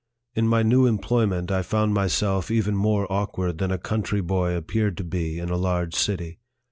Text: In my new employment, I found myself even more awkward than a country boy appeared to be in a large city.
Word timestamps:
In 0.33 0.47
my 0.47 0.63
new 0.63 0.87
employment, 0.87 1.51
I 1.51 1.61
found 1.61 1.93
myself 1.93 2.49
even 2.49 2.75
more 2.75 3.05
awkward 3.13 3.59
than 3.59 3.69
a 3.69 3.77
country 3.77 4.19
boy 4.21 4.55
appeared 4.55 4.97
to 4.97 5.03
be 5.03 5.37
in 5.37 5.51
a 5.51 5.55
large 5.57 5.93
city. 5.93 6.39